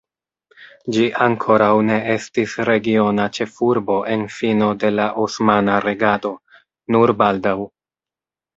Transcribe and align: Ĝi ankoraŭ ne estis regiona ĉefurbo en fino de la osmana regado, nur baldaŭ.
Ĝi 0.95 1.03
ankoraŭ 1.25 1.67
ne 1.89 1.97
estis 2.13 2.55
regiona 2.71 3.27
ĉefurbo 3.39 3.99
en 4.15 4.25
fino 4.39 4.71
de 4.85 4.93
la 4.97 5.07
osmana 5.27 5.79
regado, 5.87 6.35
nur 6.97 7.17
baldaŭ. 7.25 7.57